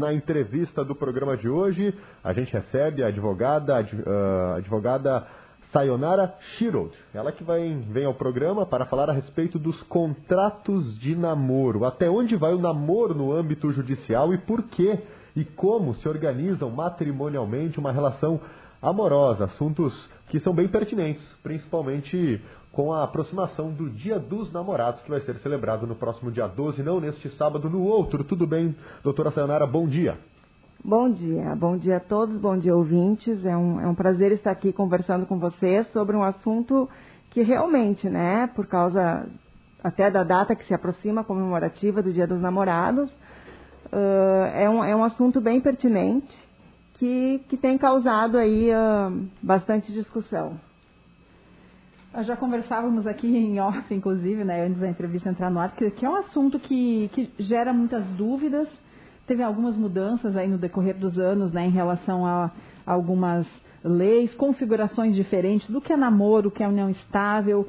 [0.00, 1.94] na entrevista do programa de hoje,
[2.24, 5.26] a gente recebe a advogada, a advogada
[5.72, 6.96] Sayonara Shirold.
[7.14, 11.84] Ela que vem ao programa para falar a respeito dos contratos de namoro.
[11.84, 14.98] Até onde vai o namoro no âmbito judicial e por que
[15.36, 18.40] e como se organizam matrimonialmente uma relação
[18.82, 19.44] amorosa.
[19.44, 19.94] Assuntos
[20.28, 22.40] que são bem pertinentes, principalmente
[22.72, 26.82] com a aproximação do Dia dos Namorados, que vai ser celebrado no próximo dia 12,
[26.82, 28.22] não neste sábado, no outro.
[28.22, 29.66] Tudo bem, doutora Sayonara?
[29.66, 30.16] Bom dia.
[30.82, 33.44] Bom dia, bom dia a todos, bom dia ouvintes.
[33.44, 36.88] É um, é um prazer estar aqui conversando com vocês sobre um assunto
[37.30, 39.28] que realmente, né, por causa
[39.84, 44.96] até da data que se aproxima comemorativa do Dia dos Namorados, uh, é, um, é
[44.96, 46.49] um assunto bem pertinente
[47.00, 50.60] que, que tem causado aí uh, bastante discussão.
[52.12, 55.90] Nós já conversávamos aqui em off, inclusive, né, antes da entrevista entrar no ar, que,
[55.92, 58.68] que é um assunto que, que gera muitas dúvidas,
[59.26, 62.50] teve algumas mudanças aí no decorrer dos anos, né, em relação a,
[62.86, 63.46] a algumas
[63.82, 67.66] leis, configurações diferentes do que é namoro, o que é união estável.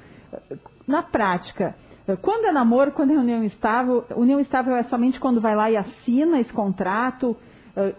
[0.86, 1.73] Na prática,
[2.22, 5.78] quando é namoro, quando é união estável, união estável é somente quando vai lá e
[5.78, 7.38] assina esse contrato,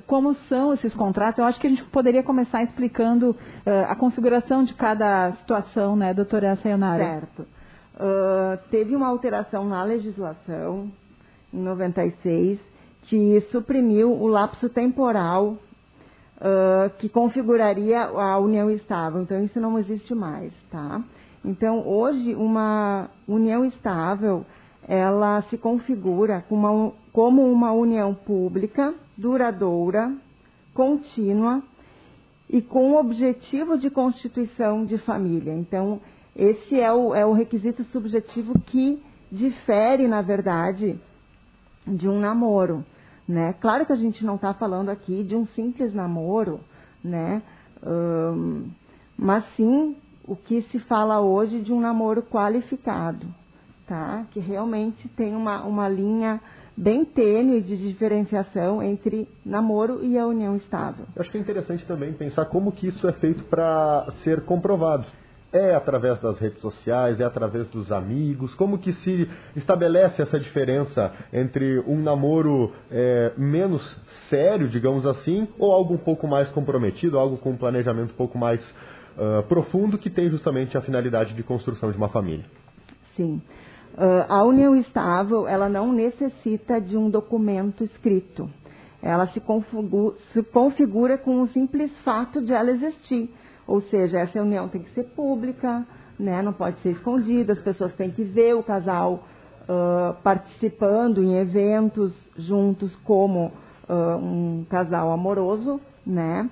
[0.06, 1.38] como são esses contratos.
[1.38, 3.36] Eu acho que a gente poderia começar explicando uh,
[3.88, 7.02] a configuração de cada situação, né, doutora Sayonara?
[7.02, 7.42] Certo.
[7.94, 10.90] Uh, teve uma alteração na legislação,
[11.52, 12.58] em 96,
[13.02, 15.56] que suprimiu o lapso temporal
[16.42, 19.22] uh, que configuraria a união estável.
[19.22, 21.02] Então, isso não existe mais, tá?
[21.44, 24.44] Então, hoje, uma união estável,
[24.86, 30.12] ela se configura como uma, como uma união pública, duradoura,
[30.74, 31.62] contínua
[32.50, 35.54] e com o objetivo de constituição de família.
[35.54, 36.00] Então,
[36.34, 39.00] esse é o, é o requisito subjetivo que
[39.30, 40.98] difere, na verdade,
[41.86, 42.84] de um namoro.
[43.26, 43.54] Né?
[43.60, 46.60] Claro que a gente não está falando aqui de um simples namoro,
[47.02, 47.40] né?
[47.84, 48.68] Um,
[49.16, 53.27] mas sim o que se fala hoje de um namoro qualificado,
[53.86, 54.27] tá?
[54.32, 56.40] que realmente tem uma, uma linha
[56.77, 61.06] bem tênue de diferenciação entre namoro e a união estável.
[61.14, 65.06] Eu acho que é interessante também pensar como que isso é feito para ser comprovado.
[65.52, 68.55] É através das redes sociais, é através dos amigos?
[68.55, 73.82] Como que se estabelece essa diferença entre um namoro é, menos
[74.30, 78.38] sério, digamos assim, ou algo um pouco mais comprometido, algo com um planejamento um pouco
[78.38, 78.62] mais
[79.18, 82.46] uh, profundo que tem justamente a finalidade de construção de uma família?
[83.14, 83.42] Sim.
[83.95, 88.48] Uh, a união estável, ela não necessita de um documento escrito.
[89.03, 93.30] Ela se configura, se configura com o simples fato de ela existir.
[93.67, 95.86] Ou seja, essa união tem que ser pública,
[96.19, 96.41] né?
[96.41, 99.25] não pode ser escondida, as pessoas têm que ver o casal
[99.63, 103.53] uh, participando em eventos juntos como
[103.89, 106.48] uh, um casal amoroso, né?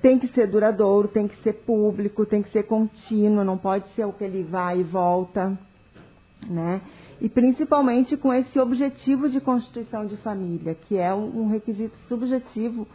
[0.00, 4.06] Tem que ser duradouro, tem que ser público, tem que ser contínuo, não pode ser
[4.06, 5.58] o que ele vai e volta
[6.48, 6.80] né?
[7.20, 12.88] E principalmente com esse objetivo de constituição de família, que é um, requisito subjetivo,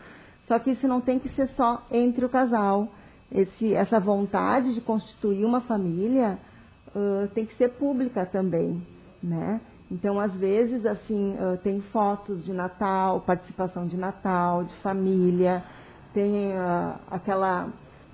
[0.47, 2.87] só que isso não tem que ser só entre o casal.
[3.31, 6.39] Esse, essa vontade de constituir uma família
[6.95, 8.81] uh, tem que ser pública também,
[9.21, 9.61] né?
[9.91, 15.63] Então, às vezes, assim, uh, tem fotos de Natal, participação de Natal, de família,
[16.13, 17.69] tem uh, aquela,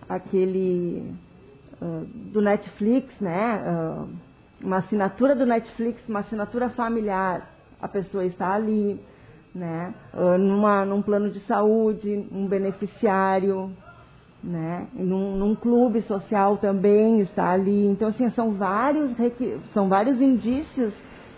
[0.10, 1.16] aquele
[2.32, 3.60] do Netflix, né?
[4.64, 7.50] Uma assinatura do Netflix, uma assinatura familiar,
[7.82, 9.00] a pessoa está ali,
[9.54, 9.94] né?
[10.14, 13.72] Ah, numa, num plano de saúde, um beneficiário,
[14.44, 14.88] né?
[14.94, 17.88] Num, num, clube social também está ali.
[17.88, 19.12] Então, assim, são vários,
[19.74, 20.94] são vários indícios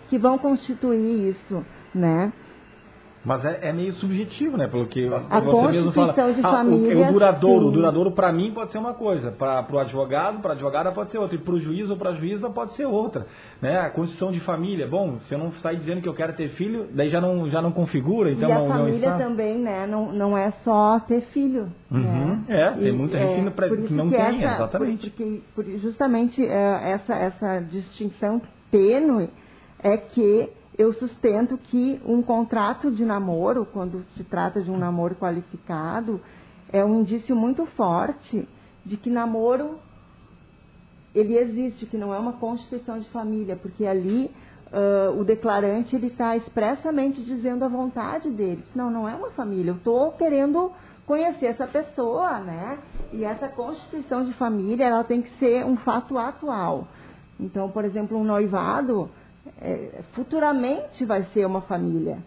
[0.08, 1.64] que vão constituir isso,
[1.94, 2.32] né?
[3.24, 4.68] Mas é, é, meio subjetivo, né?
[4.68, 6.12] Pelo que a você mesmo fala.
[6.12, 7.68] De ah, família, o, o duradouro, sim.
[7.68, 11.18] o duradouro para mim pode ser uma coisa, para o advogado, para advogada pode ser
[11.18, 13.26] outra, e para o juiz ou para a juíza pode ser outra,
[13.62, 13.78] né?
[13.78, 16.88] A constituição de família, bom, se eu não sair dizendo que eu quero ter filho,
[16.92, 19.86] daí já não já não configura, então e a não, família não também, né?
[19.86, 21.72] Não, não é só ter filho.
[21.90, 22.00] Uhum.
[22.00, 22.44] Né?
[22.48, 25.10] É, tem muita e, gente é, que não que tem, essa, exatamente.
[25.10, 29.30] Por, porque, por, justamente é, essa essa distinção tênue
[29.82, 35.14] é que eu sustento que um contrato de namoro, quando se trata de um namoro
[35.14, 36.20] qualificado,
[36.72, 38.48] é um indício muito forte
[38.84, 39.78] de que namoro
[41.14, 44.30] ele existe, que não é uma constituição de família, porque ali
[44.72, 48.64] uh, o declarante ele está expressamente dizendo a vontade dele.
[48.74, 49.70] Não, não é uma família.
[49.70, 50.72] Eu estou querendo
[51.06, 52.78] conhecer essa pessoa, né?
[53.12, 56.88] E essa constituição de família ela tem que ser um fato atual.
[57.38, 59.08] Então, por exemplo, um noivado
[59.60, 62.18] é, futuramente vai ser uma família.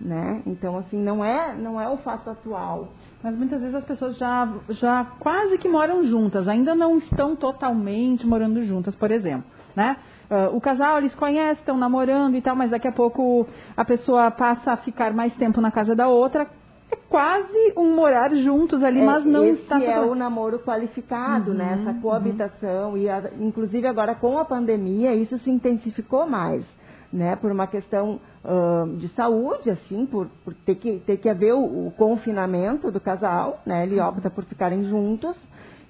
[0.00, 0.42] né?
[0.46, 2.88] Então assim não é não é o fato atual.
[3.22, 8.26] Mas muitas vezes as pessoas já já quase que moram juntas, ainda não estão totalmente
[8.26, 9.44] morando juntas, por exemplo,
[9.74, 9.96] né?
[10.28, 13.46] Uh, o casal eles conhecem, estão namorando e tal, mas daqui a pouco
[13.76, 16.48] a pessoa passa a ficar mais tempo na casa da outra,
[16.90, 21.50] é quase um morar juntos ali, É, mas não esse está é o namoro qualificado,
[21.50, 21.78] Uhum, né?
[21.80, 26.64] Essa coabitação e a- inclusive agora com a pandemia isso se intensificou mais,
[27.12, 27.34] né?
[27.36, 31.86] Por uma questão ãh, de saúde, assim, por, por ter que ter que haver o,
[31.88, 33.84] o confinamento do casal, né?
[33.84, 35.36] Ele opta por ficarem juntos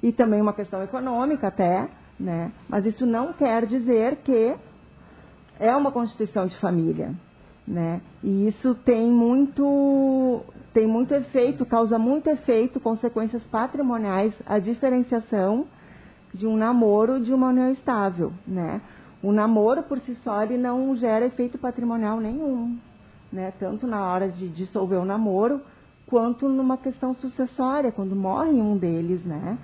[0.02, 1.88] e também uma questão econômica até,
[2.18, 2.52] né?
[2.68, 4.54] Mas isso não quer dizer que
[5.60, 7.12] é uma constituição de família,
[7.68, 8.00] né?
[8.22, 10.42] E isso tem muito
[10.76, 15.64] tem muito efeito, causa muito efeito, consequências patrimoniais, a diferenciação
[16.34, 18.82] de um namoro de uma união estável, né?
[19.22, 22.76] O namoro por si só ele não gera efeito patrimonial nenhum,
[23.32, 23.54] né?
[23.58, 25.62] Tanto na hora de dissolver o namoro
[26.06, 29.56] quanto numa questão sucessória, quando morre um deles, né?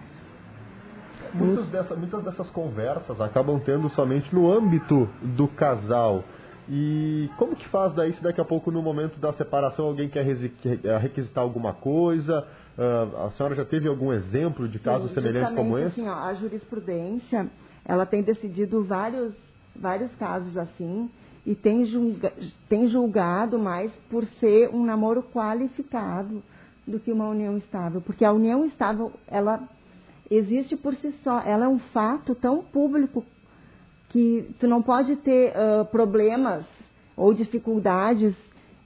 [1.34, 6.24] Muitas, dessa- muitas dessas conversas acabam tendo somente no âmbito do casal.
[6.68, 10.24] E como que faz daí se daqui a pouco no momento da separação alguém quer
[10.24, 12.46] requisitar alguma coisa?
[12.78, 16.00] Ah, a senhora já teve algum exemplo de caso Sim, semelhante como esse?
[16.00, 17.48] Assim, ó, a jurisprudência,
[17.84, 19.34] ela tem decidido vários,
[19.74, 21.10] vários casos assim
[21.44, 22.32] e tem, julga,
[22.68, 26.42] tem julgado mais por ser um namoro qualificado
[26.86, 29.60] do que uma união estável, porque a união estável, ela
[30.30, 33.24] existe por si só, ela é um fato tão público
[34.12, 36.64] que tu não pode ter ah, problemas
[37.16, 38.34] ou dificuldades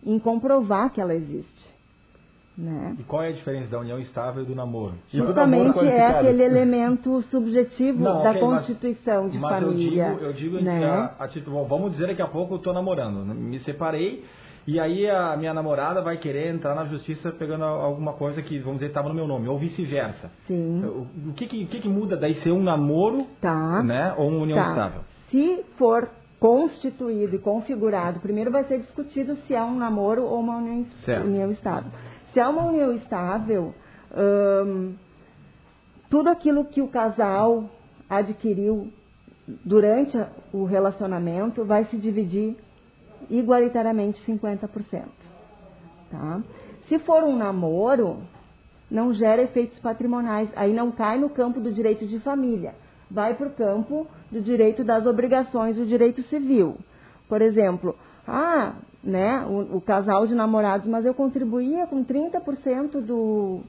[0.04, 1.66] em comprovar que ela existe,
[2.56, 2.96] né?
[2.98, 4.94] E qual é a diferença da união estável e do namoro?
[5.12, 9.60] E do namoro Justamente é aquele elemento subjetivo Não, da ok, mas- constituição de mas
[9.62, 10.06] família.
[10.06, 10.84] eu digo, eu digo né?
[10.86, 14.24] a, a título, bom, vamos dizer daqui a pouco eu estou namorando, me separei
[14.66, 18.78] e aí a minha namorada vai querer entrar na justiça pegando alguma coisa que, vamos
[18.78, 20.30] dizer, estava no meu nome, ou vice-versa.
[20.48, 23.80] Sim, O, o que, que, o que que muda daí ser um namoro, tá.
[23.84, 24.68] né, ou uma união tá.
[24.70, 25.00] estável?
[25.30, 26.08] Se for
[26.38, 30.86] constituído e configurado, primeiro vai ser discutido se é um namoro ou uma união,
[31.24, 31.90] união estável.
[32.32, 33.74] Se é uma união estável,
[34.14, 34.94] hum,
[36.10, 37.64] tudo aquilo que o casal
[38.08, 38.92] adquiriu
[39.64, 40.16] durante
[40.52, 42.56] o relacionamento vai se dividir
[43.30, 45.04] igualitariamente 50%.
[46.10, 46.42] Tá?
[46.88, 48.18] Se for um namoro,
[48.90, 52.74] não gera efeitos patrimoniais, aí não cai no campo do direito de família,
[53.10, 56.76] vai para o campo do direito das obrigações, do direito civil.
[57.28, 63.60] Por exemplo, ah, né, o, o casal de namorados, mas eu contribuía com 30% do,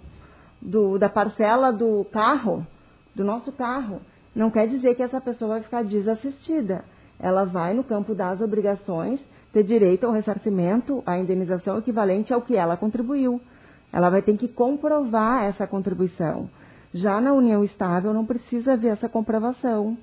[0.62, 2.66] do, da parcela do carro,
[3.16, 4.02] do nosso carro.
[4.36, 6.84] Não quer dizer que essa pessoa vai ficar desassistida.
[7.20, 9.20] Ela vai no campo das obrigações
[9.52, 13.42] ter direito ao ressarcimento, à indenização equivalente ao que ela contribuiu.
[13.92, 16.50] Ela vai ter que comprovar essa contribuição.
[16.94, 19.98] Já na união estável não precisa haver essa comprovação.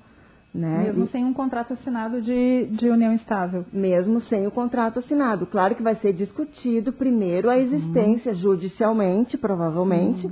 [0.53, 0.83] Né?
[0.85, 3.65] Mesmo E- sem um contrato assinado de, de união estável.
[3.73, 5.45] mesmo sem o contrato assinado.
[5.45, 10.31] Claro que vai ser discutido primeiro a existência, judicialmente, provavelmente,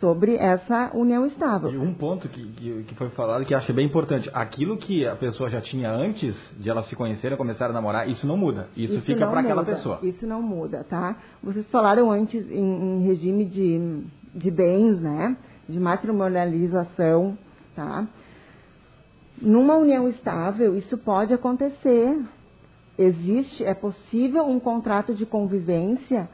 [0.00, 1.70] sobre essa união E estável.
[1.80, 5.14] um ponto que, que, que foi falado que eu achei bem importante, aquilo que a
[5.14, 9.00] pessoa já tinha antes de elas se conhecerem, começar a namorar, isso não muda, isso,
[9.02, 10.00] fica não para aquela pessoa.
[10.02, 11.16] Isso não muda, tá?
[11.44, 14.02] Vocês falaram antes em, em regime de,
[14.34, 15.36] de bens, né?
[15.70, 17.38] De matrimonialização,
[17.74, 18.06] tá?
[19.40, 22.20] Numa união estável, isso pode acontecer.
[22.98, 26.28] Existe, é possível um contrato de convivência,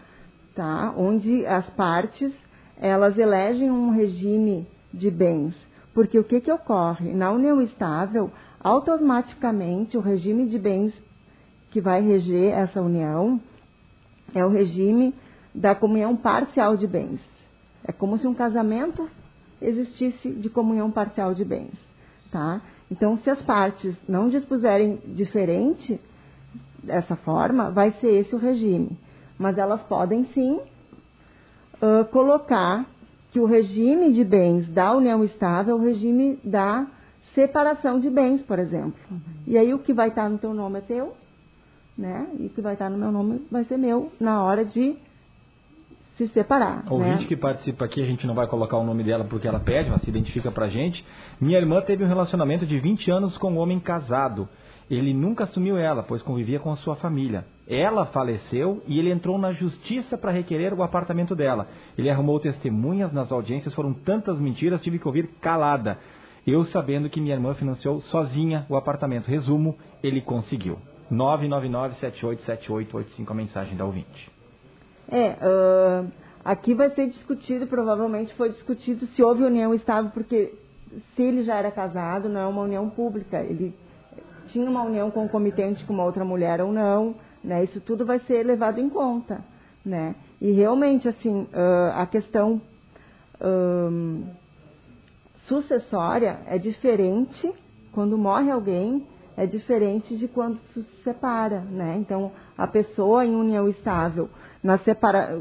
[0.54, 0.92] tá?
[0.96, 2.32] Onde as partes,
[2.78, 5.54] elas elegem um regime de bens.
[5.94, 7.12] Porque o que que ocorre?
[7.12, 10.92] Na união estável, automaticamente o regime de bens
[11.70, 13.40] que vai reger essa união
[14.34, 15.14] é o regime
[15.54, 17.20] da comunhão parcial de bens.
[17.84, 19.08] É como se um casamento
[19.60, 21.72] existisse de comunhão parcial de bens,
[22.30, 22.60] tá?
[22.90, 26.00] Então, se as partes não dispuserem diferente
[26.82, 28.96] dessa forma, vai ser esse o regime.
[29.38, 30.60] Mas elas podem sim
[31.82, 32.86] ãh, colocar
[33.32, 36.86] que o regime de bens da união estável é o regime da
[37.34, 38.98] separação de bens, por exemplo.
[39.46, 41.12] E aí o que vai estar no teu nome é teu,
[41.98, 42.28] né?
[42.38, 44.96] E o que vai estar no meu nome vai ser meu na hora de
[46.16, 46.85] se separar.
[46.90, 47.28] Ouvinte né?
[47.28, 50.00] que participa aqui, a gente não vai colocar o nome dela porque ela pede, mas
[50.02, 51.04] se identifica pra gente.
[51.40, 54.49] Minha irmã teve um relacionamento de 20 anos com um homem casado.
[54.88, 57.44] Ele nunca assumiu ela, pois convivia com a sua família.
[57.68, 61.68] Ela faleceu e ele entrou na justiça para requerer o apartamento dela.
[61.99, 65.99] Ele arrumou testemunhas nas audiências, foram tantas mentiras, tive que ouvir calada.
[66.46, 69.26] Eu sabendo que minha irmã financiou sozinha o apartamento.
[69.26, 70.78] Resumo, ele conseguiu.
[71.11, 74.35] 999-787885, a mensagem da ouvinte.
[75.08, 76.12] É, uh,
[76.44, 80.54] aqui vai ser discutido, provavelmente foi discutido se houve união estável, porque
[81.14, 83.40] se ele já era casado, não é uma união pública.
[83.40, 83.75] Ele
[84.48, 87.64] tinha uma união concomitante com uma outra mulher ou não, né?
[87.64, 89.44] Isso tudo vai ser levado em conta,
[89.84, 90.14] né?
[90.40, 92.60] E realmente, assim, uh, a questão
[93.40, 94.25] um,
[95.46, 97.52] sucessória é diferente
[97.92, 101.96] quando morre alguém, é diferente de quando se separa, né?
[101.98, 104.28] Então, a pessoa em união estável,
[104.66, 105.38] na, separa,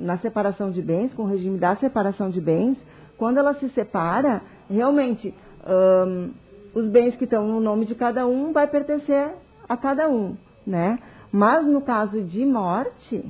[0.00, 2.78] na separação de bens, com o regime da separação de bens,
[3.18, 5.34] quando ela se separa, realmente,
[6.74, 9.34] os bens que estão no nome de cada um vai pertencer
[9.68, 10.34] a cada um,
[10.66, 10.98] né?
[11.30, 13.22] Mas no caso de morte,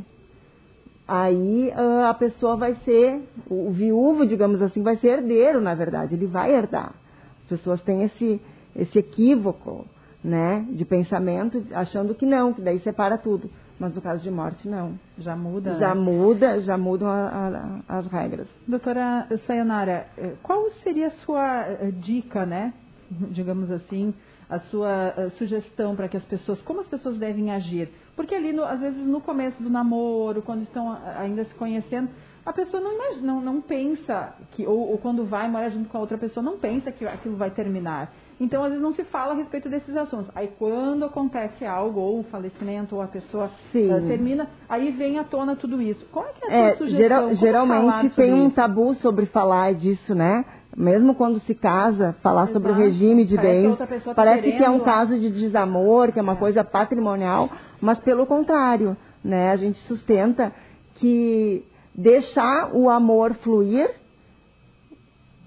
[1.09, 1.73] aí
[2.09, 6.55] a pessoa vai ser, o viúvo, digamos assim, vai ser herdeiro, na verdade, ele vai
[6.55, 6.95] herdar.
[7.43, 8.41] As pessoas têm esse,
[8.77, 9.85] esse equívoco,
[10.23, 13.51] né, de pensamento, achando que não, que daí separa tudo.
[13.83, 14.97] Mas no caso de morte, não.
[15.19, 15.75] Já muda?
[15.75, 16.01] Já né?
[16.01, 18.47] muda, já mudam a, a, as regras.
[18.65, 22.73] Doutora Sayonara, eh, qual seria a sua eh, dica, né,
[23.33, 24.15] digamos assim,
[24.49, 27.91] a sua a sugestão para que as pessoas, como as pessoas devem agir?
[28.23, 32.09] Porque ali, no, às vezes, no começo do namoro, quando estão ainda se conhecendo,
[32.47, 35.99] a pessoa não, imagina, não, não pensa que, ou, ou, quando vai morar junto com
[35.99, 38.12] a outra pessoa, não pensa que aquilo vai terminar.
[38.41, 40.31] Então, às vezes, não se fala a respeito desses assuntos.
[40.37, 45.25] Aí, quando acontece algo, ou o falecimento, ou a pessoa uh, termina, aí vem à
[45.25, 46.07] tona tudo isso.
[46.12, 46.99] Qual é, que é a é, sugestão?
[46.99, 50.45] Geral, geralmente tem um tabu sobre falar disso, né?
[50.76, 52.55] mesmo quando se casa, falar Exato.
[52.55, 56.23] sobre o regime de bens, tá parece que é um caso de desamor, que é
[56.23, 56.37] uma é.
[56.37, 57.50] coisa patrimonial,
[57.83, 59.51] mas pelo contrário, né?
[59.51, 60.53] A gente sustenta
[60.95, 63.91] que deixar o amor fluir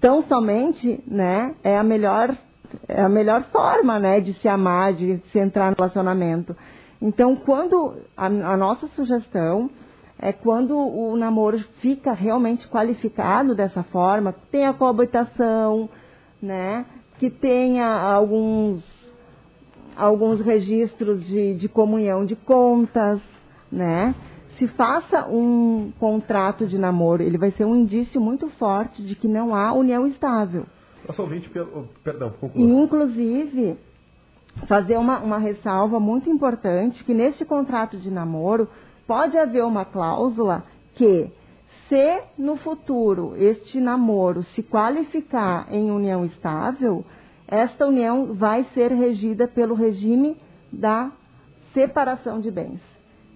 [0.00, 2.36] tão somente, né, é a melhor
[2.88, 6.54] é a melhor forma, né, de se amar, de se entrar no relacionamento.
[7.00, 9.70] Então, quando a, a nossa sugestão
[10.18, 15.88] é quando o namoro fica realmente qualificado dessa forma, tem a coabitação,
[16.40, 16.86] né?
[17.18, 18.82] Que tenha alguns,
[19.96, 23.20] alguns registros de, de comunhão de contas,
[23.70, 24.14] né?
[24.58, 29.28] Se faça um contrato de namoro, ele vai ser um indício muito forte de que
[29.28, 30.64] não há união estável.
[31.06, 31.50] Nosso ouvinte,
[32.02, 32.64] perdão, conclua.
[32.64, 33.78] E, inclusive,
[34.66, 38.68] fazer uma, uma ressalva muito importante, que nesse contrato de namoro,
[39.06, 41.30] pode haver uma cláusula que,
[41.88, 47.04] se no futuro este namoro se qualificar em união estável,
[47.48, 50.36] esta união vai ser regida pelo regime
[50.72, 51.12] da
[51.72, 52.80] separação de bens.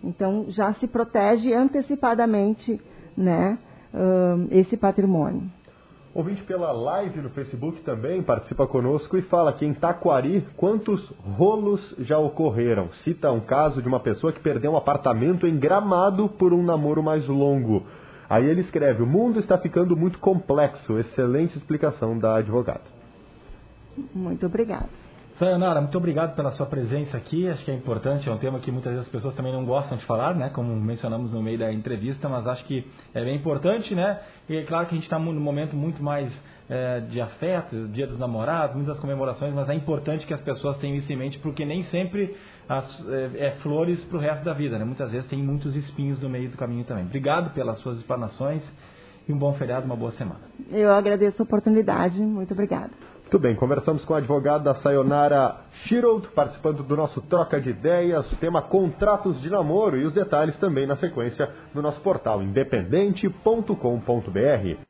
[0.02, 2.80] Então, já se protege antecipadamente
[3.16, 3.58] né,
[4.50, 5.42] esse patrimônio.
[6.12, 11.94] Ouvinte pela live no Facebook também participa conosco e fala que em Taquari, quantos rolos
[12.00, 12.90] já ocorreram?
[13.04, 17.00] Cita um caso de uma pessoa que perdeu um apartamento em Gramado por um namoro
[17.00, 17.86] mais longo.
[18.28, 20.98] Aí ele escreve: O mundo está ficando muito complexo.
[20.98, 22.99] Excelente explicação da advogada.
[24.14, 24.88] Muito obrigada.
[25.40, 27.48] Sayonara, muito obrigado pela sua presença aqui.
[27.48, 29.96] Acho que é importante, é um tema que muitas vezes as pessoas também não gostam
[29.96, 30.50] de falar, né?
[30.50, 34.20] Como mencionamos no meio da entrevista, mas acho que é bem importante, né?
[34.50, 36.30] E é claro que a gente está num momento muito mais
[36.68, 40.96] é, de afeto, dia dos namorados, muitas comemorações, mas é importante que as pessoas tenham
[40.96, 42.36] isso em mente, porque nem sempre
[42.68, 44.84] as, é, é flores para o resto da vida, né?
[44.84, 47.06] Muitas vezes tem muitos espinhos no meio do caminho também.
[47.06, 48.62] Obrigado pelas suas explanações
[49.26, 50.40] e um bom feriado, uma boa semana.
[50.70, 52.20] Eu agradeço a oportunidade.
[52.20, 52.90] Muito obrigada.
[53.30, 58.60] Muito bem, conversamos com a advogada Sayonara Shirold, participando do nosso Troca de Ideias, tema
[58.60, 64.76] Contratos de Namoro e os detalhes também na sequência no nosso portal independente.com.br.